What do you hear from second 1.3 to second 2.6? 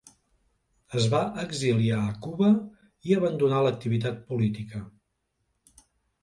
exiliar a Cuba